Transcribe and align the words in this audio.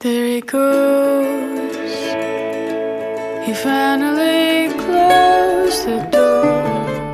There 0.00 0.26
he 0.26 0.40
goes. 0.42 1.76
He 3.44 3.52
finally 3.52 4.68
closed 4.78 5.86
the 5.86 5.98
door. 6.12 6.44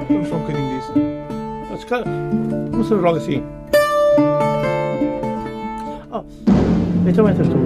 Vamos 0.07 0.29
só 0.29 0.35
um 0.37 0.41
bocadinho 0.41 0.79
disso. 0.79 0.93
Ah, 1.73 1.77
se 1.79 1.87
calhar, 1.87 2.07
Não 2.07 2.85
sei 2.85 2.97
logo 2.99 3.17
assim. 3.17 3.43
Ah, 6.13 6.23
então 7.07 7.27
entras 7.27 7.49
tu. 7.49 7.57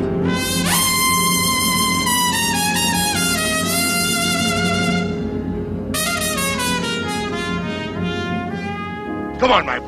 Come 9.41 9.53
on, 9.53 9.65
my 9.65 9.81
boy. 9.81 9.88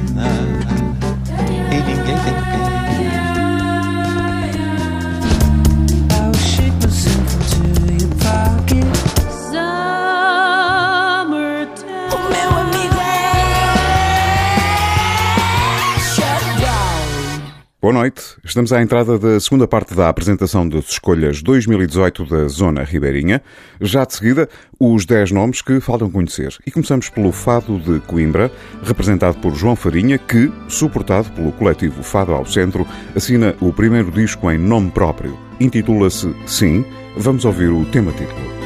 Boa 17.81 17.93
noite. 17.95 18.21
Estamos 18.45 18.71
à 18.71 18.79
entrada 18.79 19.17
da 19.17 19.39
segunda 19.39 19.67
parte 19.67 19.95
da 19.95 20.07
apresentação 20.07 20.69
das 20.69 20.85
escolhas 20.87 21.41
2018 21.41 22.25
da 22.27 22.47
Zona 22.47 22.83
Ribeirinha. 22.83 23.41
Já 23.81 24.05
de 24.05 24.13
seguida, 24.13 24.47
os 24.79 25.03
10 25.03 25.31
nomes 25.31 25.63
que 25.63 25.79
faltam 25.79 26.11
conhecer. 26.11 26.55
E 26.63 26.69
começamos 26.69 27.09
pelo 27.09 27.31
Fado 27.31 27.79
de 27.79 27.99
Coimbra, 28.01 28.51
representado 28.83 29.39
por 29.39 29.55
João 29.55 29.75
Farinha, 29.75 30.19
que, 30.19 30.53
suportado 30.67 31.31
pelo 31.31 31.51
coletivo 31.53 32.03
Fado 32.03 32.33
ao 32.33 32.45
Centro, 32.45 32.85
assina 33.15 33.55
o 33.59 33.73
primeiro 33.73 34.11
disco 34.11 34.51
em 34.51 34.59
nome 34.59 34.91
próprio. 34.91 35.35
Intitula-se 35.59 36.31
Sim. 36.45 36.85
Vamos 37.17 37.45
ouvir 37.45 37.71
o 37.71 37.83
tema 37.85 38.11
título. 38.11 38.60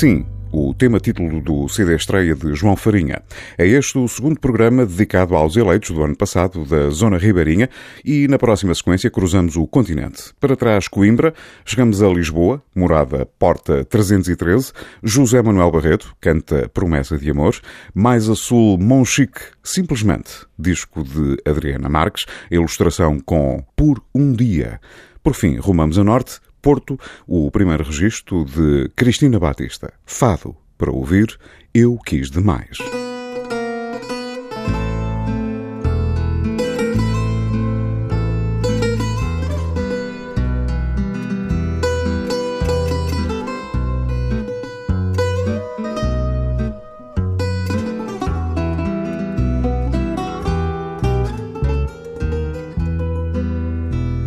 Sim, 0.00 0.24
o 0.50 0.72
tema 0.72 0.98
título 0.98 1.42
do 1.42 1.68
CD 1.68 1.94
estreia 1.94 2.34
de 2.34 2.54
João 2.54 2.74
Farinha. 2.74 3.20
É 3.58 3.66
este 3.66 3.98
o 3.98 4.08
segundo 4.08 4.40
programa 4.40 4.86
dedicado 4.86 5.36
aos 5.36 5.58
eleitos 5.58 5.90
do 5.90 6.02
ano 6.02 6.16
passado 6.16 6.64
da 6.64 6.88
Zona 6.88 7.18
Ribeirinha 7.18 7.68
e 8.02 8.26
na 8.26 8.38
próxima 8.38 8.74
sequência 8.74 9.10
cruzamos 9.10 9.56
o 9.56 9.66
continente. 9.66 10.32
Para 10.40 10.56
trás, 10.56 10.88
Coimbra, 10.88 11.34
chegamos 11.66 12.02
a 12.02 12.08
Lisboa, 12.08 12.62
morada 12.74 13.26
Porta 13.38 13.84
313, 13.84 14.72
José 15.02 15.42
Manuel 15.42 15.70
Barreto, 15.70 16.16
canta 16.18 16.66
Promessa 16.72 17.18
de 17.18 17.30
Amor, 17.30 17.56
mais 17.92 18.26
a 18.30 18.34
sul, 18.34 18.78
Monchique, 18.78 19.42
simplesmente, 19.62 20.46
disco 20.58 21.04
de 21.04 21.36
Adriana 21.44 21.90
Marques, 21.90 22.24
ilustração 22.50 23.20
com 23.20 23.62
Por 23.76 24.02
um 24.14 24.32
Dia. 24.32 24.80
Por 25.22 25.34
fim, 25.34 25.58
rumamos 25.58 25.98
a 25.98 26.04
norte, 26.04 26.40
Porto, 26.62 26.98
o 27.26 27.50
primeiro 27.50 27.84
registro 27.84 28.44
de 28.44 28.90
Cristina 28.94 29.38
Batista. 29.38 29.92
Fado, 30.04 30.56
para 30.76 30.90
ouvir 30.90 31.38
Eu 31.74 31.98
Quis 31.98 32.30
Demais. 32.30 32.78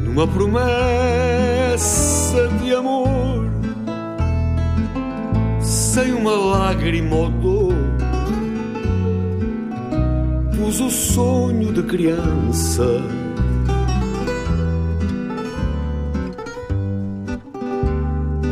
Numa 0.03 0.27
promessa 0.27 1.02
dor, 7.41 7.73
pus 10.55 10.79
o 10.79 10.89
sonho 10.89 11.71
de 11.71 11.83
criança. 11.83 12.85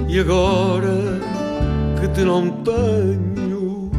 E 0.07 0.19
agora 0.19 0.97
que 1.99 2.07
te 2.09 2.21
não 2.23 2.49
tenho, 2.63 3.91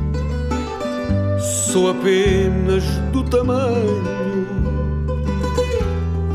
sou 1.38 1.90
apenas 1.90 2.84
do 3.12 3.23
tamanho 3.25 4.12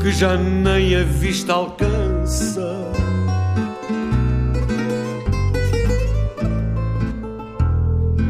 que 0.00 0.10
já 0.12 0.36
nem 0.36 0.96
a 0.96 1.04
vista 1.04 1.52
alcança. 1.52 2.77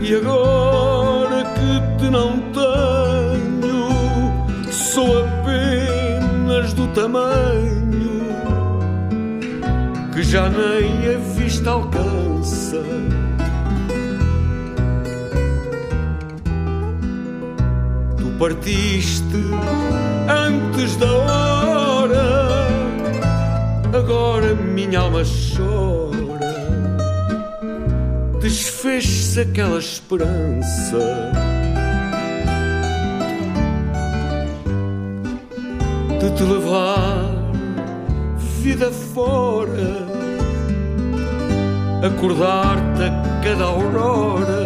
E 0.08 0.14
agora 0.14 1.44
que 1.44 1.98
te 1.98 2.08
não 2.08 2.40
tenho, 2.54 3.90
sou 4.72 5.22
apenas 5.22 6.72
do 6.72 6.86
tamanho 6.94 8.22
que 10.10 10.22
já 10.22 10.48
nem 10.48 11.14
a 11.14 11.18
vista 11.36 11.72
alcança. 11.72 12.82
Tu 18.16 18.30
partiste 18.38 19.44
antes 20.26 20.96
da 20.96 21.12
hora, 21.12 22.68
agora 23.92 24.54
minha 24.54 25.00
alma 25.00 25.20
chora. 25.22 26.07
Desfez-se 28.48 29.40
aquela 29.40 29.78
esperança. 29.78 30.96
De 36.18 36.30
te 36.30 36.42
levar 36.44 37.28
vida 38.62 38.90
fora, 38.90 40.08
acordar-te 42.02 43.02
a 43.02 43.40
cada 43.44 43.64
aurora, 43.64 44.64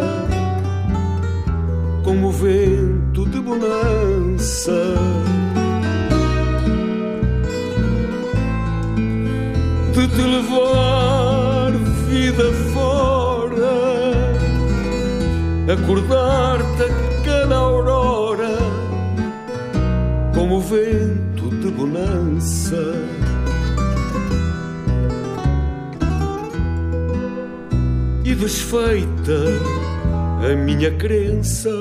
como 2.05 2.29
o 2.29 2.31
vento 2.31 3.25
de 3.25 3.41
bonança. 3.41 4.71
de 9.93 10.07
te 10.07 10.21
levar 10.21 11.22
acordar-te 15.73 16.83
a 16.83 17.23
cada 17.23 17.55
aurora, 17.55 18.57
como 20.33 20.57
o 20.57 20.61
vento 20.61 21.49
de 21.49 21.71
bonança. 21.71 22.93
E 28.25 28.35
desfeita 28.35 29.39
a 30.49 30.55
minha 30.55 30.91
crença, 30.91 31.71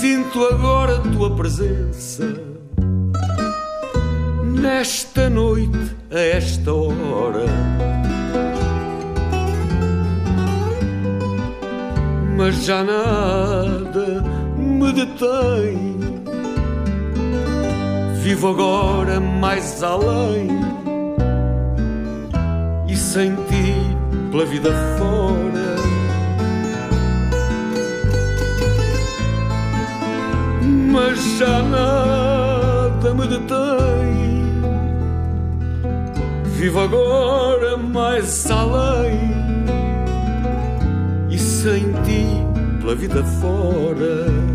sinto 0.00 0.44
agora 0.44 0.96
a 0.96 1.00
tua 1.00 1.34
presença 1.34 2.50
nesta 4.42 5.30
noite, 5.30 5.96
a 6.10 6.18
esta 6.18 6.72
hora. 6.72 7.99
Mas 12.40 12.64
já 12.64 12.82
nada 12.82 14.24
me 14.56 14.90
detém. 14.94 16.00
Vivo 18.22 18.48
agora 18.48 19.20
mais 19.20 19.82
além 19.82 20.48
e 22.88 22.96
sem 22.96 23.36
ti 23.36 23.74
pela 24.30 24.46
vida 24.46 24.70
fora. 24.96 25.76
Mas 30.90 31.22
já 31.38 31.62
nada 31.62 33.14
me 33.14 33.26
detém. 33.26 34.62
Vivo 36.56 36.80
agora 36.80 37.76
mais 37.76 38.50
além 38.50 39.39
sem 41.62 41.92
ti 42.04 42.24
pela 42.80 42.94
vida 42.94 43.22
fora. 43.22 44.49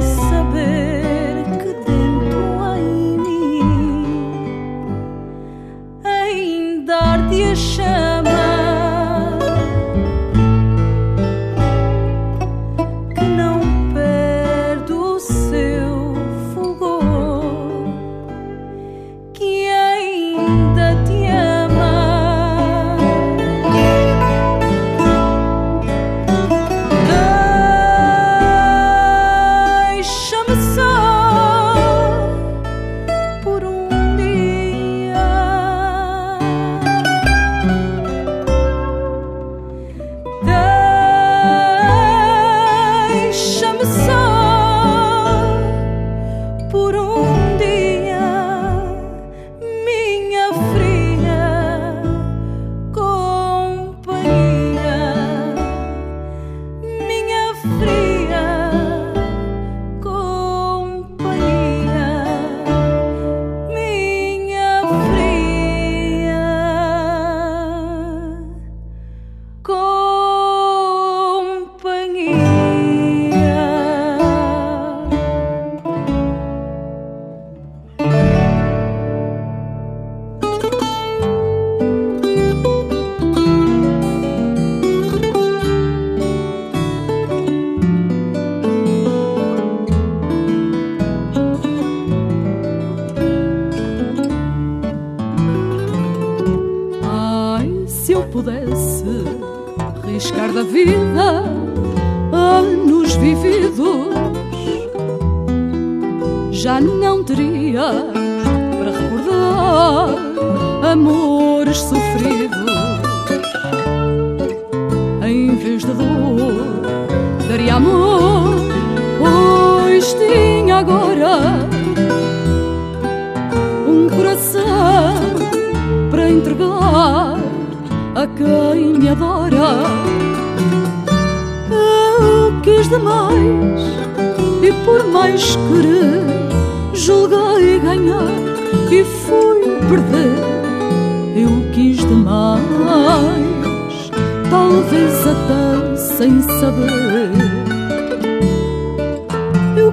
saber. 0.00 1.03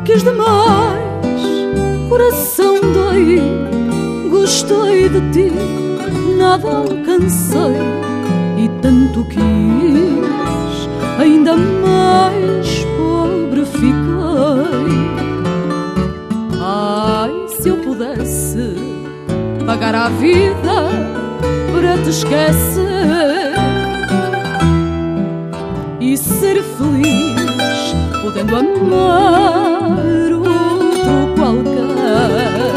quis 0.05 0.23
demais, 0.23 1.03
coração 2.09 2.79
dói. 2.93 3.39
Gostei 4.29 5.09
de 5.09 5.21
ti, 5.31 5.51
nada 6.37 6.67
alcancei 6.67 7.77
e 8.57 8.69
tanto 8.81 9.23
quis, 9.25 10.89
ainda 11.19 11.55
mais 11.55 12.85
pobre 12.97 13.65
fiquei. 13.65 13.91
Ai, 16.59 17.31
se 17.47 17.69
eu 17.69 17.77
pudesse 17.77 18.75
pagar 19.65 19.95
a 19.95 20.09
vida 20.09 20.89
para 21.71 21.97
te 22.03 22.09
esquecer 22.09 23.53
e 25.99 26.17
ser 26.17 26.63
feliz 26.63 27.40
podendo 28.31 28.55
amar 28.55 30.31
outro 30.31 31.35
qualquer. 31.35 32.71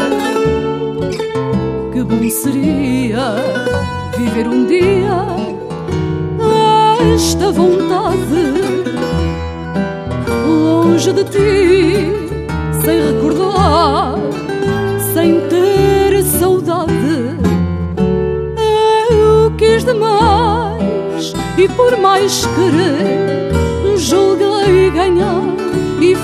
Que 1.93 2.03
bom 2.03 2.29
seria 2.29 3.35
viver 4.17 4.47
um 4.47 4.65
dia 4.65 5.15
esta 7.13 7.51
vontade 7.51 8.53
longe 10.45 11.13
de 11.13 11.23
ti, 11.23 12.11
sem 12.83 13.13
recordar, 13.13 14.15
sem 15.13 15.39
ter 15.47 16.21
saudade. 16.23 17.37
Eu 19.09 19.51
quis 19.57 19.85
demais 19.85 21.33
e 21.57 21.69
por 21.69 21.97
mais 21.97 22.45
querer 22.45 23.55
julguei 23.97 24.91
ganhar 24.91 25.44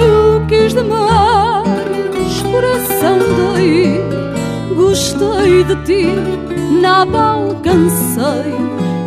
Eu 0.01 0.47
quis 0.47 0.75
demais, 0.75 2.43
coração 2.51 3.19
dei, 3.55 4.01
gostei 4.75 5.65
de 5.65 5.77
ti, 5.85 6.07
nada 6.81 7.19
alcancei 7.19 8.55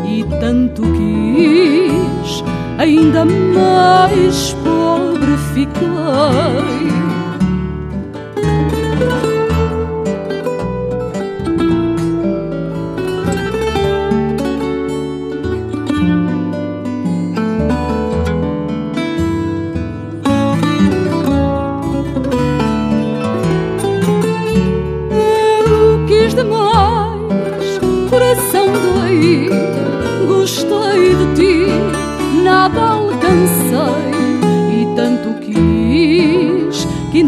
e 0.07 0.23
tanto 0.39 0.81
quis, 0.81 2.43
ainda 2.77 3.25
mais 3.25 4.55
pobre 4.63 5.37
fiquei. 5.53 6.94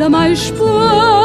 Mais 0.10 0.52
pobre 0.52 1.17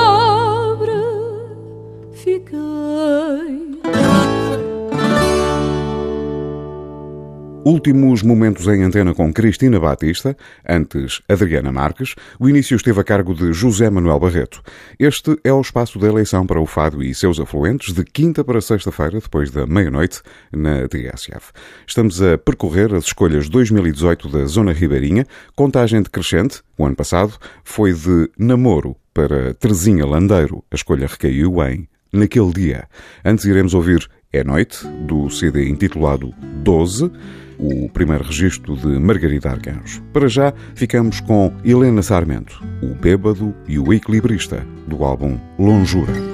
Últimos 7.64 8.24
momentos 8.24 8.66
em 8.66 8.82
antena 8.82 9.14
com 9.14 9.32
Cristina 9.32 9.78
Batista, 9.78 10.36
antes 10.68 11.22
Adriana 11.28 11.70
Marques. 11.70 12.16
O 12.40 12.48
início 12.48 12.74
esteve 12.74 13.00
a 13.00 13.04
cargo 13.04 13.32
de 13.34 13.52
José 13.52 13.88
Manuel 13.88 14.18
Barreto. 14.18 14.60
Este 14.98 15.38
é 15.44 15.52
o 15.52 15.60
espaço 15.60 15.96
da 15.96 16.08
eleição 16.08 16.44
para 16.44 16.60
o 16.60 16.66
Fado 16.66 17.00
e 17.00 17.14
seus 17.14 17.38
afluentes, 17.38 17.94
de 17.94 18.04
quinta 18.04 18.42
para 18.42 18.60
sexta-feira, 18.60 19.20
depois 19.20 19.52
da 19.52 19.64
meia-noite, 19.64 20.22
na 20.50 20.88
TSF. 20.88 21.52
Estamos 21.86 22.20
a 22.20 22.36
percorrer 22.36 22.92
as 22.94 23.04
escolhas 23.04 23.48
2018 23.48 24.28
da 24.28 24.44
Zona 24.46 24.72
Ribeirinha, 24.72 25.24
contagem 25.54 26.02
decrescente. 26.02 26.62
O 26.76 26.84
ano 26.84 26.96
passado 26.96 27.34
foi 27.62 27.92
de 27.92 28.28
namoro 28.36 28.96
para 29.14 29.54
Terezinha 29.54 30.04
Landeiro. 30.04 30.64
A 30.68 30.74
escolha 30.74 31.06
recaiu 31.06 31.62
em 31.62 31.88
Naquele 32.12 32.52
Dia. 32.52 32.88
Antes 33.24 33.44
iremos 33.44 33.72
ouvir 33.72 34.08
É 34.32 34.42
Noite, 34.42 34.86
do 35.06 35.28
CD 35.28 35.68
intitulado 35.68 36.32
12, 36.62 37.12
o 37.58 37.86
primeiro 37.90 38.24
registro 38.24 38.74
de 38.78 38.98
Margarida 38.98 39.50
Arcanjo. 39.50 40.02
Para 40.10 40.26
já, 40.26 40.54
ficamos 40.74 41.20
com 41.20 41.52
Helena 41.62 42.00
Sarmento, 42.00 42.64
o 42.82 42.94
bêbado 42.94 43.54
e 43.68 43.78
o 43.78 43.92
equilibrista, 43.92 44.66
do 44.86 45.04
álbum 45.04 45.38
Longura. 45.58 46.31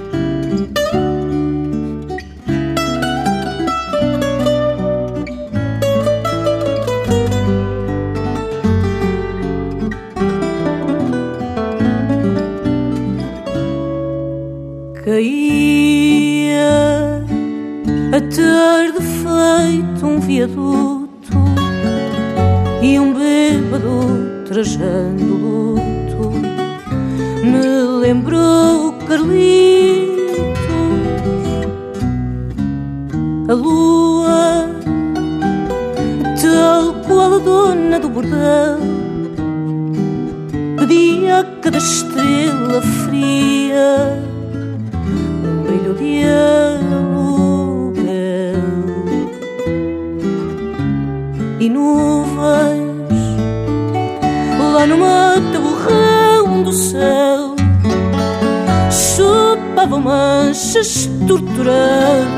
Chupavam 59.89 60.01
manchas 60.01 61.09
torturadas 61.27 62.29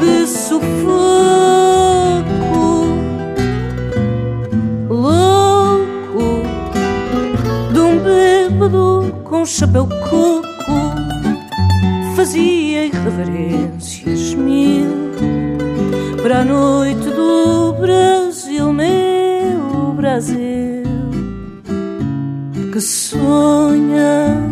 que 0.00 0.26
sufoco 0.26 0.94
louco 4.88 6.42
de 7.72 7.80
um 7.80 7.98
bêbado 7.98 9.14
com 9.24 9.44
chapéu 9.44 9.86
coco 9.86 10.46
fazia 12.14 12.86
irreverências 12.86 14.34
mil 14.34 14.86
para 16.22 16.40
a 16.40 16.44
noite 16.44 17.08
do 17.10 17.72
Brasil, 17.74 18.72
meu 18.72 19.94
Brasil, 19.96 20.82
que 22.72 22.80
sonha 22.80 24.48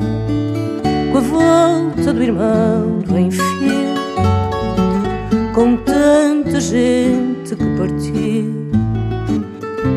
volta 1.26 2.12
do 2.12 2.22
irmão 2.22 3.00
do 3.00 3.18
enfio, 3.18 3.94
com 5.54 5.76
tanta 5.76 6.60
gente 6.60 7.54
que 7.54 7.64
partiu 7.76 8.70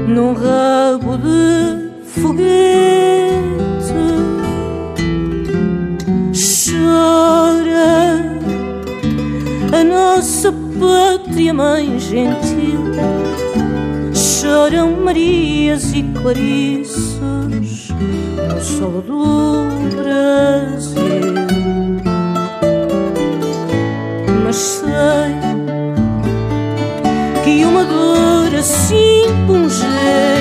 num 0.07 0.33
rabo 0.33 1.17
de 1.17 2.09
foguete. 2.21 2.49
Chora 6.33 8.19
a 9.71 9.83
nossa 9.83 10.51
pátria, 10.51 11.53
mãe 11.53 11.99
gentil. 11.99 12.79
Choram 14.13 15.03
Marias 15.03 15.93
e 15.93 16.03
Clarices 16.03 16.98
no 17.99 18.61
solo 18.61 19.01
do 19.01 19.95
Brasil. 19.95 21.35
Mas 24.43 24.55
sei 24.55 25.35
que 27.43 27.65
uma 27.65 27.83
dor 27.83 28.55
assim 28.55 29.23
pungente 29.47 30.38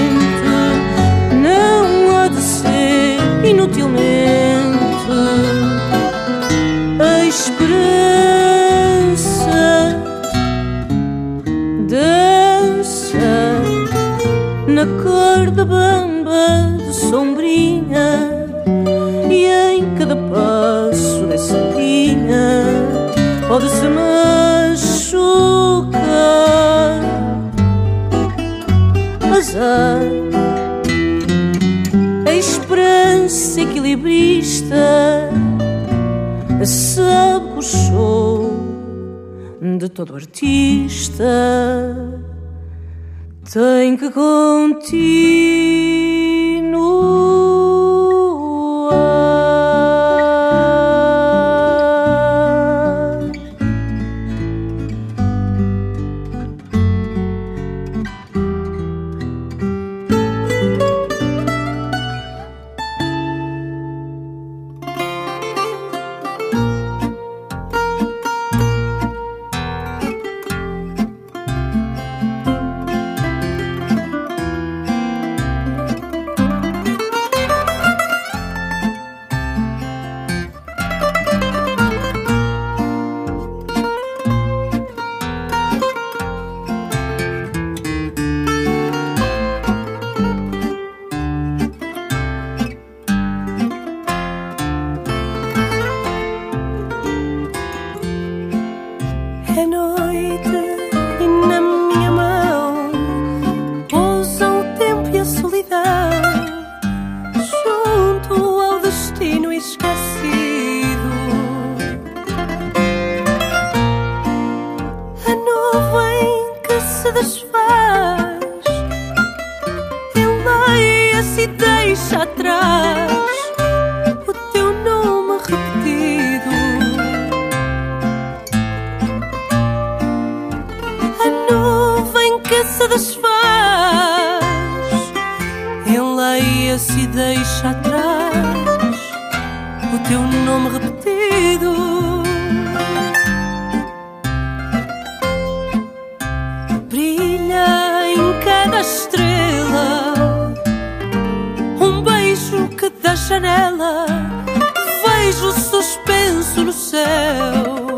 beijo 155.29 155.53
suspenso 155.53 156.65
no 156.65 156.73
céu. 156.73 157.98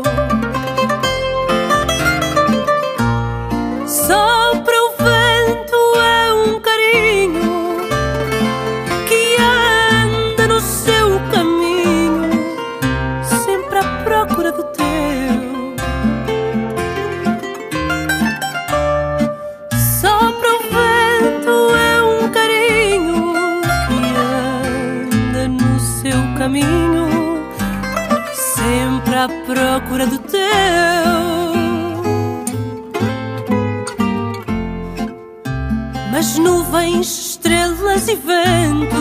vento. 38.15 39.00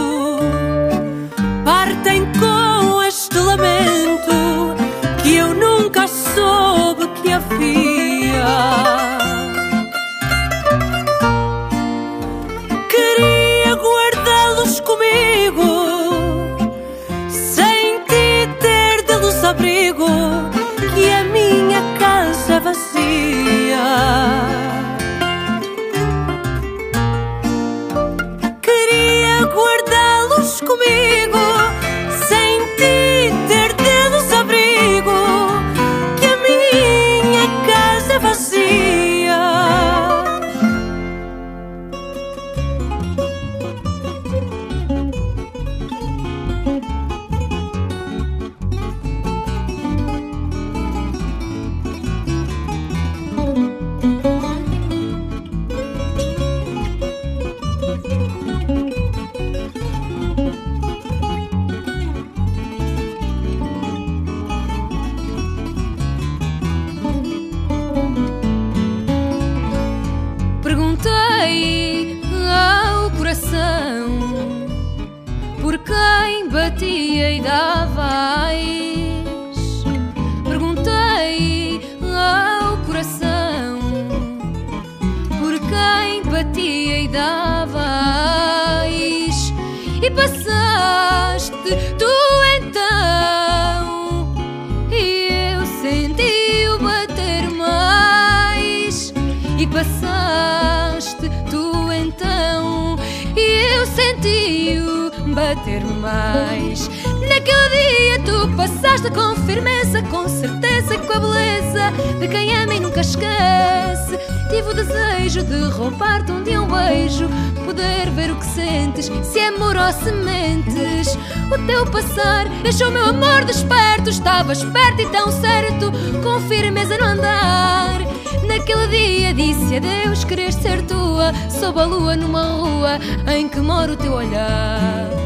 mais. 106.50 106.88
Naquele 107.28 107.68
dia 107.68 108.18
tu 108.24 108.56
passaste 108.56 109.10
com 109.10 109.34
firmeza, 109.46 110.02
com 110.02 110.28
certeza 110.28 110.94
e 110.94 110.98
com 110.98 111.12
a 111.12 111.20
beleza 111.20 111.92
de 112.18 112.28
quem 112.28 112.56
ama 112.56 112.74
e 112.74 112.80
nunca 112.80 113.00
esquece. 113.00 114.18
Tive 114.50 114.68
o 114.68 114.74
desejo 114.74 115.44
de 115.44 115.70
roubar-te 115.70 116.32
um 116.32 116.42
dia 116.42 116.60
um 116.60 116.66
beijo, 116.66 117.28
poder 117.64 118.10
ver 118.10 118.32
o 118.32 118.36
que 118.36 118.46
sentes, 118.46 119.10
se 119.22 119.38
é 119.38 119.48
amor 119.48 119.76
ou 119.76 119.92
se 119.92 120.10
mentes. 120.10 121.16
O 121.52 121.66
teu 121.66 121.86
passar 121.86 122.48
deixou 122.62 122.90
meu 122.90 123.06
amor 123.06 123.44
desperto, 123.44 124.10
Estavas 124.10 124.64
perto 124.64 125.02
e 125.02 125.06
tão 125.06 125.30
certo, 125.30 125.92
com 126.22 126.40
firmeza 126.48 126.98
no 126.98 127.04
andar. 127.04 128.00
Naquele 128.46 128.88
dia 128.88 129.34
disse 129.34 129.76
adeus, 129.76 130.24
querer 130.24 130.52
ser 130.52 130.82
tua, 130.82 131.32
sob 131.48 131.80
a 131.80 131.84
lua 131.84 132.16
numa 132.16 132.42
rua 132.42 132.98
em 133.32 133.48
que 133.48 133.60
mora 133.60 133.92
o 133.92 133.96
teu 133.96 134.12
olhar 134.12 135.19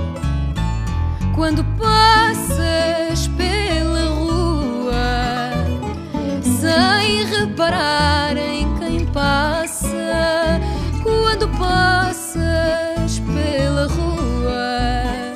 quando 1.34 1.64
passas 1.76 3.26
pela 3.36 4.08
rua 4.10 5.50
sem 6.42 7.24
reparar 7.26 8.36
em 8.36 8.72
quem 8.78 9.04
passa. 9.06 10.60
Quando 11.02 11.48
passas 11.58 13.20
pela 13.34 13.86
rua 13.88 15.34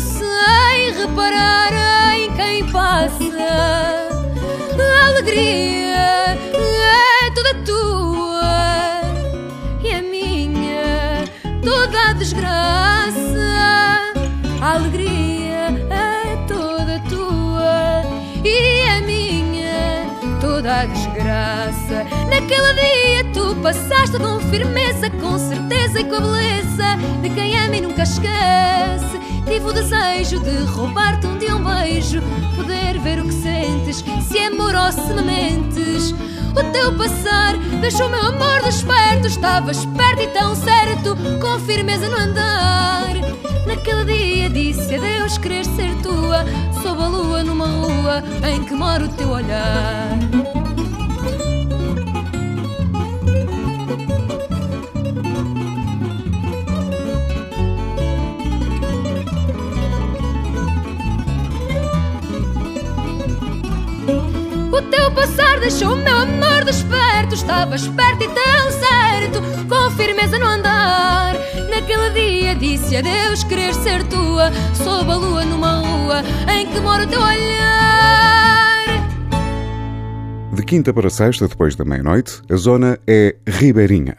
sem 0.00 0.92
reparar 0.98 1.72
em 2.16 2.32
quem 2.34 2.66
passa, 2.70 3.24
a 4.78 5.08
alegria 5.08 6.38
é 6.54 7.30
toda 7.34 7.54
tua 7.66 9.02
e 9.84 9.92
a 9.92 10.02
minha, 10.02 11.24
toda 11.62 12.10
a 12.10 12.12
desgraça. 12.14 13.29
A 14.70 14.74
alegria 14.74 15.66
é 15.90 16.36
toda 16.46 17.00
tua 17.08 18.04
e 18.44 18.88
a 18.88 19.00
minha 19.00 20.06
toda 20.40 20.82
a 20.82 20.86
desgraça. 20.86 22.06
Naquele 22.30 22.74
dia 22.74 23.24
tu 23.34 23.56
passaste 23.56 24.16
com 24.16 24.38
firmeza, 24.38 25.10
com 25.10 25.36
certeza 25.40 25.98
e 25.98 26.04
com 26.04 26.14
a 26.14 26.20
beleza 26.20 26.84
de 27.20 27.30
quem 27.30 27.58
ama 27.58 27.76
e 27.78 27.80
nunca 27.80 28.04
esquece. 28.04 29.18
Tive 29.44 29.66
o 29.66 29.72
desejo 29.72 30.38
de 30.38 30.56
roubar-te 30.66 31.26
um 31.26 31.36
dia 31.36 31.56
um 31.56 31.64
beijo, 31.64 32.22
poder 32.54 32.96
ver 33.00 33.18
o 33.18 33.24
que 33.24 33.34
sentes, 33.34 34.04
se 34.22 34.38
é 34.38 34.46
amor 34.46 34.76
ou 34.76 34.92
se 34.92 35.12
me 35.14 35.22
mentes. 35.22 36.12
O 36.52 36.72
teu 36.72 36.96
passar 36.96 37.56
deixou 37.80 38.06
o 38.06 38.10
meu 38.10 38.24
amor 38.24 38.62
desperto, 38.62 39.26
estava 39.26 39.72
esperto 39.72 40.22
e 40.22 40.28
tão 40.28 40.54
certo, 40.54 41.16
com 41.40 41.58
firmeza 41.58 42.08
no 42.08 42.16
andar. 42.16 43.29
Naquele 43.70 44.04
dia 44.04 44.50
disse 44.50 44.96
adeus, 44.96 45.38
querer 45.38 45.64
ser 45.64 45.94
tua, 46.02 46.44
sob 46.82 47.00
a 47.00 47.06
lua 47.06 47.44
numa 47.44 47.66
rua 47.68 48.20
em 48.52 48.64
que 48.64 48.74
mora 48.74 49.04
o 49.04 49.08
teu 49.10 49.28
olhar. 49.28 50.18
O 64.72 64.82
teu 64.82 65.12
passar 65.12 65.60
deixou 65.60 65.94
Estava 67.50 67.74
esperto 67.74 68.22
e 68.22 68.28
tão 68.28 68.70
certo, 68.70 69.68
com 69.68 69.90
firmeza 69.96 70.38
no 70.38 70.46
andar. 70.46 71.34
Naquele 71.68 72.10
dia 72.10 72.54
disse 72.54 72.96
adeus, 72.96 73.42
querer 73.42 73.74
ser 73.74 74.06
tua. 74.06 74.52
Sob 74.72 75.10
a 75.10 75.16
lua 75.16 75.44
numa 75.44 75.80
rua 75.80 76.22
em 76.48 76.68
que 76.68 76.78
mora 76.78 77.02
o 77.02 77.08
teu 77.08 77.20
olhar. 77.20 78.84
De 80.52 80.62
quinta 80.62 80.94
para 80.94 81.10
sexta, 81.10 81.48
depois 81.48 81.74
da 81.74 81.84
meia-noite, 81.84 82.40
a 82.48 82.54
zona 82.54 83.00
é 83.04 83.34
Ribeirinha. 83.44 84.16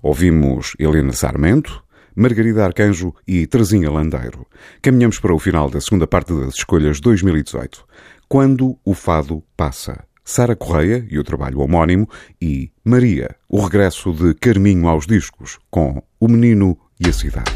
Ouvimos 0.00 0.76
Helena 0.78 1.12
Sarmento, 1.12 1.82
Margarida 2.14 2.64
Arcanjo 2.64 3.12
e 3.26 3.44
Terezinha 3.48 3.90
Landeiro. 3.90 4.46
Caminhamos 4.80 5.18
para 5.18 5.34
o 5.34 5.38
final 5.40 5.68
da 5.68 5.80
segunda 5.80 6.06
parte 6.06 6.32
das 6.32 6.54
escolhas 6.54 7.00
2018. 7.00 7.84
Quando 8.28 8.78
o 8.84 8.94
fado 8.94 9.42
passa. 9.56 10.04
Sara 10.28 10.54
Correia 10.54 11.06
e 11.10 11.18
o 11.18 11.24
trabalho 11.24 11.60
homónimo 11.60 12.06
e 12.38 12.70
Maria, 12.84 13.34
o 13.48 13.62
regresso 13.62 14.12
de 14.12 14.34
Carminho 14.34 14.86
aos 14.86 15.06
discos, 15.06 15.58
com 15.70 16.02
O 16.20 16.28
Menino 16.28 16.78
e 17.00 17.08
a 17.08 17.12
Cidade. 17.14 17.50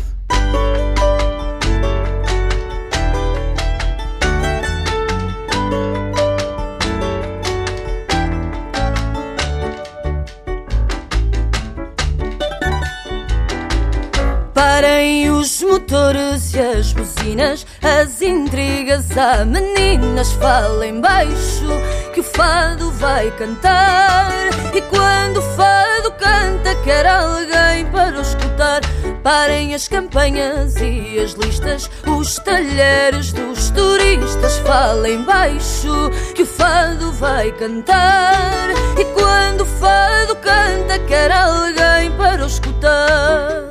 Parem 14.54 15.30
os 15.30 15.62
motores 15.62 16.54
e 16.54 16.58
as 16.58 16.94
buzinas, 16.94 17.66
as 17.82 18.22
intrigas 18.22 19.14
há 19.18 19.44
meninas, 19.44 20.32
falem 20.32 21.02
baixo 21.02 21.81
o 22.22 22.24
fado 22.24 22.90
vai 22.92 23.32
cantar. 23.32 24.30
E 24.72 24.80
quando 24.82 25.38
o 25.38 25.56
fado 25.56 26.12
canta, 26.12 26.72
quer 26.84 27.04
alguém 27.04 27.84
para 27.86 28.16
o 28.16 28.20
escutar. 28.20 28.80
Parem 29.24 29.74
as 29.74 29.88
campanhas 29.88 30.76
e 30.76 31.18
as 31.18 31.32
listas, 31.32 31.90
os 32.06 32.36
talheres 32.36 33.32
dos 33.32 33.70
turistas, 33.70 34.56
falem 34.58 35.24
baixo 35.24 36.10
que 36.34 36.42
o 36.42 36.46
fado 36.46 37.10
vai 37.12 37.50
cantar. 37.52 38.68
E 38.96 39.04
quando 39.06 39.62
o 39.62 39.66
fado 39.66 40.36
canta, 40.36 41.00
quer 41.08 41.32
alguém 41.32 42.12
para 42.12 42.44
o 42.44 42.46
escutar. 42.46 43.68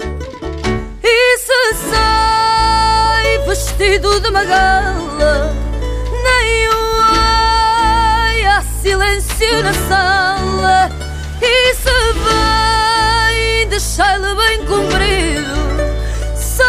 E 1.01 1.37
se 1.37 1.73
sai 1.89 3.37
vestido 3.47 4.19
de 4.19 4.29
magala, 4.29 5.53
nem 6.23 6.80
silêncio 8.81 9.63
na 9.63 9.73
sala. 9.73 10.89
E 11.41 11.73
se 11.75 12.13
vem, 12.25 13.67
deixai-lhe 13.69 14.35
bem 14.35 14.65
comprido, 14.65 15.55
só 16.35 16.63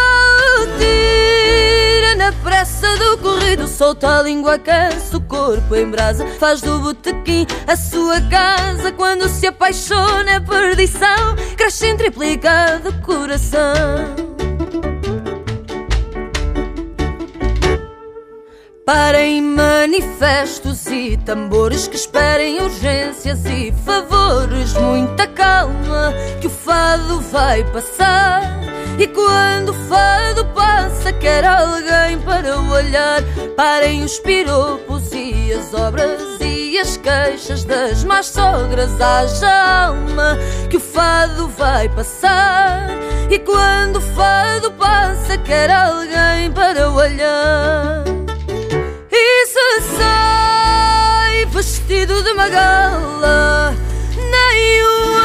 tira 0.79 2.17
na 2.17 2.33
pressa 2.43 2.97
do 2.97 3.19
corrido. 3.19 3.67
Solta 3.67 4.19
a 4.19 4.23
língua, 4.23 4.59
cansa 4.59 5.17
o 5.17 5.21
corpo 5.21 5.75
em 5.75 5.91
brasa, 5.91 6.27
faz 6.39 6.61
do 6.61 6.79
botequim 6.79 7.47
a 7.67 7.77
sua 7.77 8.21
casa. 8.23 8.93
Quando 8.93 9.29
se 9.29 9.47
apaixona, 9.47 10.33
é 10.33 10.41
perdição, 10.41 11.37
cresce 11.57 11.87
em 11.87 11.97
triplicado 11.97 12.93
coração. 13.03 14.23
Parem 18.85 19.22
manifestos 19.83 20.87
e 20.87 21.17
tambores 21.17 21.89
que 21.89 21.97
esperem 21.97 22.63
urgências 22.63 23.45
e 23.47 23.73
favores. 23.85 24.75
Muita 24.75 25.27
calma, 25.27 26.15
que 26.41 26.47
o 26.47 26.51
fado 26.51 27.21
vai 27.21 27.65
passar. 27.65 28.43
E 28.97 29.09
quando 29.09 29.71
o 29.71 29.89
fado 29.89 30.45
passa, 30.55 31.13
quer 31.13 31.45
alguém 31.45 32.17
para 32.21 32.61
o 32.61 32.71
olhar. 32.71 33.23
Parem 33.57 34.05
os 34.05 34.21
piropos 34.21 35.11
e 35.13 35.53
as 35.53 35.75
obras 35.75 36.41
e 36.41 36.79
as 36.79 36.97
queixas 36.97 37.65
das 37.65 38.05
más 38.05 38.27
sogras. 38.27 39.01
Haja 39.01 39.87
alma, 39.87 40.39
que 40.71 40.77
o 40.77 40.81
fado 40.81 41.49
vai 41.49 41.89
passar. 41.89 42.87
E 43.29 43.37
quando 43.41 43.97
o 43.97 44.15
fado 44.15 44.71
passa, 44.75 45.37
quer 45.39 45.73
alguém 45.73 46.53
para 46.53 46.89
o 46.89 46.95
olhar. 46.95 48.22
Se 49.73 49.81
sai 49.97 51.47
vestido 51.47 52.23
de 52.23 52.35
magala, 52.35 53.75
nem 54.15 54.85
o 54.85 55.17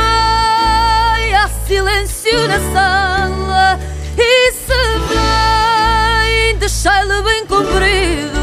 há 1.35 1.49
silêncio 1.67 2.47
na 2.47 2.57
sala. 2.71 3.77
E 4.17 4.51
se 4.53 4.73
vem, 5.09 6.57
deixai-lhe 6.59 7.21
bem 7.23 7.45
comprido, 7.45 8.39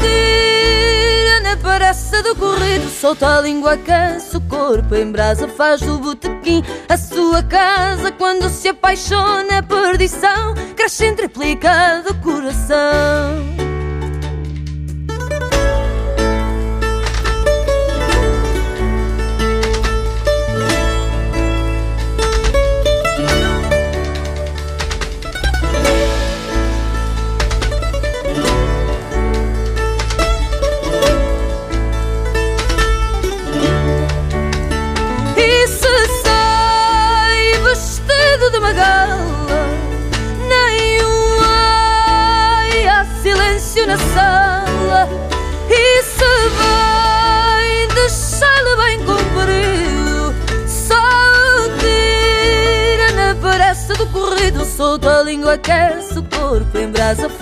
tira 0.00 1.40
na 1.42 1.56
pressa 1.58 2.22
do 2.22 2.34
corrido. 2.36 2.88
Solta 2.88 3.36
a 3.36 3.40
língua, 3.42 3.76
cansa 3.76 4.38
o 4.38 4.40
corpo 4.40 4.94
em 4.94 5.12
brasa, 5.12 5.46
faz 5.46 5.82
do 5.82 5.98
botequim 5.98 6.64
a 6.88 6.96
sua 6.96 7.42
casa. 7.42 8.10
Quando 8.12 8.48
se 8.48 8.68
apaixona, 8.68 9.56
é 9.56 9.62
perdição, 9.62 10.54
cresce 10.74 11.12
triplicado 11.12 12.14
coração. 12.22 13.65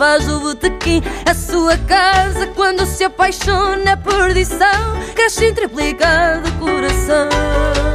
Faz 0.04 0.28
o 0.28 0.38
botequim. 0.38 1.02
A 1.24 1.32
sua 1.32 1.78
casa 1.78 2.46
quando 2.48 2.84
se 2.84 3.04
apaixona 3.04 3.92
é 3.92 3.96
perdição 3.96 5.02
Cresce 5.14 5.50
triplicado 5.52 6.46
o 6.46 6.52
coração 6.58 7.93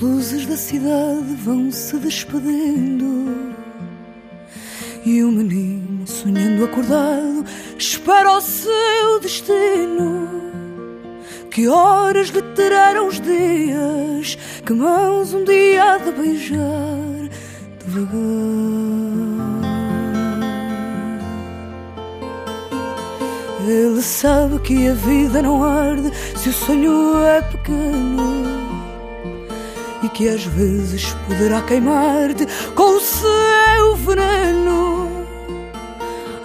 luzes 0.00 0.46
da 0.46 0.56
cidade 0.56 1.34
vão 1.44 1.70
se 1.70 1.96
despedindo. 1.98 3.54
E 5.04 5.22
o 5.22 5.30
menino, 5.30 6.06
sonhando 6.06 6.64
acordado, 6.64 7.44
espera 7.78 8.32
o 8.32 8.40
seu 8.40 9.20
destino. 9.20 10.28
Que 11.50 11.68
horas 11.68 12.28
lhe 12.28 12.42
terão 12.54 13.08
os 13.08 13.20
dias, 13.20 14.38
que 14.64 14.72
mãos 14.72 15.34
um 15.34 15.44
dia 15.44 15.94
há 15.94 15.98
de 15.98 16.12
beijar 16.12 17.28
devagar? 17.84 18.20
Ele 23.66 24.02
sabe 24.02 24.58
que 24.60 24.88
a 24.88 24.94
vida 24.94 25.42
não 25.42 25.62
arde 25.62 26.10
se 26.36 26.48
o 26.48 26.52
sonho 26.52 27.22
é 27.24 27.42
pequeno 27.42 28.59
que 30.14 30.28
às 30.28 30.44
vezes 30.44 31.14
poderá 31.26 31.62
queimar-te 31.62 32.46
com 32.74 32.96
o 32.96 33.00
seu 33.00 33.96
veneno. 33.96 35.08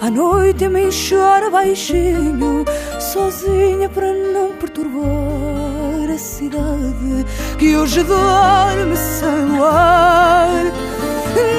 À 0.01 0.09
noite 0.09 0.65
a 0.65 0.69
mim 0.69 0.89
chora 0.91 1.49
baixinho, 1.49 2.65
sozinha 2.99 3.89
para 3.89 4.13
não 4.13 4.51
perturbar 4.53 6.11
a 6.13 6.17
cidade 6.17 7.25
que 7.57 7.75
hoje 7.75 8.03
dorme 8.03 8.95
sem 8.95 9.45
luar. 9.57 10.63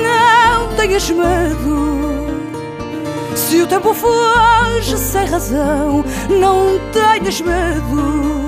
Não 0.05 0.77
tenhas 0.77 1.11
medo. 1.11 2.27
Se 3.35 3.63
o 3.63 3.67
tempo 3.67 3.93
foge 3.93 4.97
sem 4.97 5.27
razão, 5.27 6.05
não 6.29 6.79
tenhas 6.93 7.41
medo 7.41 8.46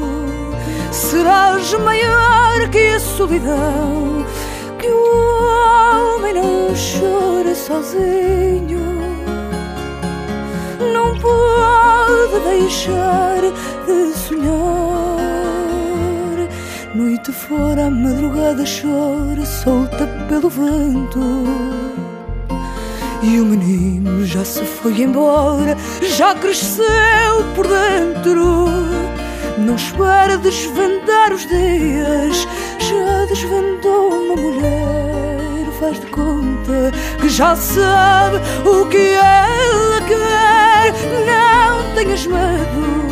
serás 0.91 1.73
maior 1.75 2.69
que 2.71 2.95
a 2.95 3.01
solidão. 3.01 4.25
Que 4.79 4.89
o 4.89 6.17
homem 6.17 6.35
não 6.35 6.69
chora 6.75 7.55
sozinho, 7.55 8.81
não 10.93 11.19
pode 11.19 12.41
deixar 12.49 13.41
de 13.87 14.13
sonhar. 14.19 15.19
Noite 16.95 17.33
fora, 17.33 17.87
a 17.87 17.91
madrugada 17.91 18.65
chora, 18.65 19.45
solta 19.45 20.07
pelo 20.29 20.49
vento. 20.49 21.19
E 23.21 23.41
o 23.41 23.45
menino 23.45 24.25
já 24.25 24.45
se 24.45 24.65
foi 24.65 25.03
embora, 25.03 25.77
já 26.17 26.35
cresceu 26.37 27.45
por 27.57 27.67
dentro. 27.67 29.08
Não 29.59 29.75
espera 29.75 30.39
desvendar 30.39 31.33
os 31.33 31.45
dias, 31.45 32.47
já 32.79 33.27
desvendou 33.27 34.13
uma 34.13 34.37
mulher. 34.37 35.67
Faz 35.81 35.99
de 35.99 36.07
conta 36.07 36.93
que 37.21 37.29
já 37.29 37.57
sabe 37.57 38.37
o 38.65 38.87
que 38.87 38.97
ela 38.97 40.01
quer. 40.07 40.93
Não 41.27 41.95
tenhas 41.95 42.27
medo. 42.27 43.09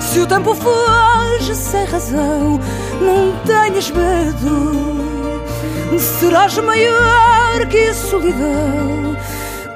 Se 0.00 0.20
o 0.20 0.26
tempo 0.26 0.54
foge 0.54 1.54
sem 1.56 1.84
razão, 1.86 2.60
não 3.00 3.36
tenhas 3.44 3.90
medo. 3.90 5.00
Serás 5.98 6.56
maior 6.58 7.66
que 7.68 7.78
a 7.78 7.94
solidão. 7.94 9.16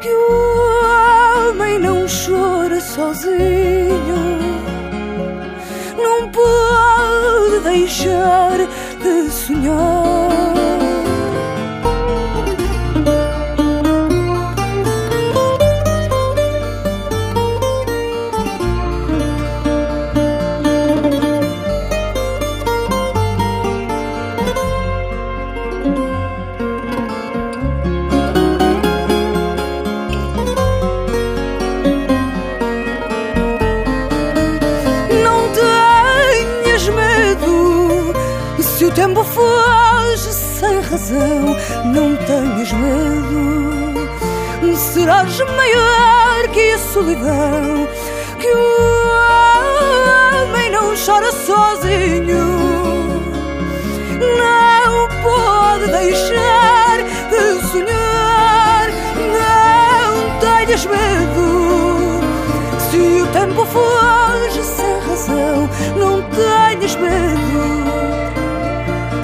Que 0.00 0.12
o 0.12 1.50
homem 1.50 1.78
não 1.80 2.06
chora 2.06 2.80
sozinho 2.80 4.43
não 6.20 6.28
pode 6.28 7.60
deixar 7.60 8.58
de 9.02 9.30
sonhar. 9.30 10.43
Razão, 41.04 41.56
não 41.92 42.16
tenhas 42.16 42.72
medo. 42.72 44.08
Serás 44.76 45.38
maior 45.38 46.48
que 46.52 46.72
a 46.72 46.78
solidão, 46.78 47.86
que 48.40 48.48
o 48.48 48.58
homem 50.48 50.70
não 50.70 50.94
chora 50.96 51.30
sozinho. 51.30 52.64
Não 54.38 55.08
pode 55.22 55.86
deixar 55.90 57.02
de 57.30 57.66
sonhar, 57.68 58.88
não 59.34 60.38
tenhas 60.40 60.86
medo. 60.86 62.20
Se 62.90 62.96
o 63.22 63.26
tempo 63.28 63.66
foge 63.66 64.62
sem 64.62 64.98
razão, 65.08 65.68
não 65.96 66.22
tenhas 66.30 66.96
medo 66.96 68.23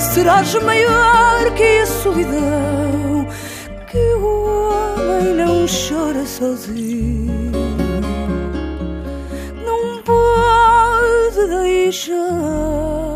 serás 0.00 0.54
maior 0.54 1.50
que 1.54 1.80
a 1.80 1.86
solidão, 1.86 3.26
que 3.86 4.14
o 4.14 4.70
homem 4.70 5.34
não 5.34 5.66
chora 5.66 6.24
sozinho, 6.24 7.52
não 9.64 10.02
pode 10.02 11.46
deixar 11.62 13.09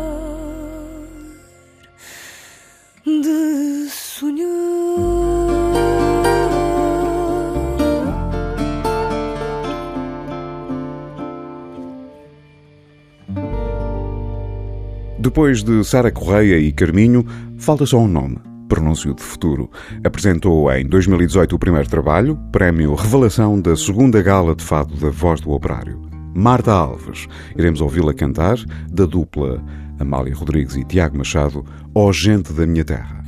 Depois 15.35 15.61
de 15.61 15.83
Sara 15.83 16.13
Correia 16.13 16.57
e 16.57 16.71
Carminho, 16.71 17.25
falta 17.57 17.85
só 17.85 17.97
um 17.97 18.07
nome. 18.07 18.37
Pronúncio 18.69 19.13
de 19.13 19.21
Futuro. 19.21 19.69
Apresentou 20.01 20.71
em 20.71 20.87
2018 20.87 21.53
o 21.53 21.59
primeiro 21.59 21.89
trabalho, 21.89 22.39
prémio 22.53 22.95
Revelação 22.95 23.59
da 23.59 23.75
segunda 23.75 24.21
gala 24.21 24.55
de 24.55 24.63
fado 24.63 24.95
da 24.95 25.09
Voz 25.09 25.41
do 25.41 25.51
Operário. 25.51 26.01
Marta 26.33 26.71
Alves. 26.71 27.27
Iremos 27.53 27.81
ouvi-la 27.81 28.13
cantar, 28.13 28.57
da 28.89 29.05
dupla 29.05 29.61
Amália 29.99 30.33
Rodrigues 30.33 30.77
e 30.77 30.85
Tiago 30.85 31.17
Machado, 31.17 31.65
Ó 31.93 32.13
Gente 32.13 32.53
da 32.53 32.65
Minha 32.65 32.85
Terra. 32.85 33.21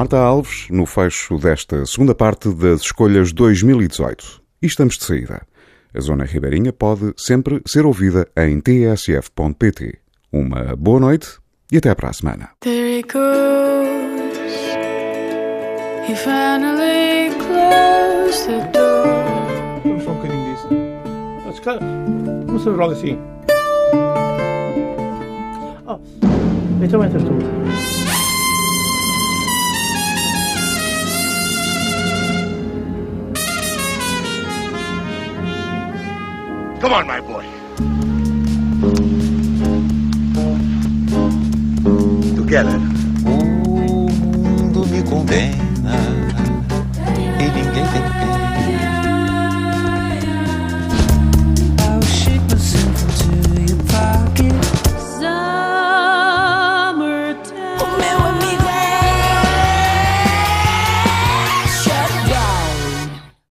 Marta 0.00 0.16
Alves, 0.16 0.66
no 0.70 0.86
fecho 0.86 1.36
desta 1.36 1.84
segunda 1.84 2.14
parte 2.14 2.48
das 2.54 2.80
escolhas 2.80 3.34
2018. 3.34 4.40
E 4.62 4.66
estamos 4.66 4.96
de 4.96 5.04
saída. 5.04 5.42
A 5.94 6.00
Zona 6.00 6.24
Ribeirinha 6.24 6.72
pode 6.72 7.12
sempre 7.18 7.60
ser 7.66 7.84
ouvida 7.84 8.26
em 8.34 8.62
tsf.pt. 8.62 9.98
Uma 10.32 10.74
boa 10.74 11.00
noite 11.00 11.28
e 11.70 11.76
até 11.76 11.94
para 11.94 12.08
a 12.08 12.12
semana. 12.14 12.48
There 12.60 12.98
he 12.98 13.02
goes. 13.02 14.38
He 16.08 16.14
finally 16.16 17.36
closed 17.36 18.46
the 18.46 18.70
door. 18.72 19.04
Vamos 19.84 20.02
só 20.02 20.12
um 20.12 20.14
bocadinho 20.14 20.54
disso. 20.54 20.68
Começamos 22.46 22.78
logo 22.78 22.92
assim. 22.92 23.18
Ah, 25.86 25.98
então 26.82 27.04
entras 27.04 27.22
tu. 27.22 27.99
Come 36.80 36.94
on, 36.94 37.06
my 37.06 37.20
boy. 37.20 37.44
Together. 42.34 42.80
O 43.26 44.08
mundo 44.08 44.86
me 44.86 45.02
condena. 45.02 45.69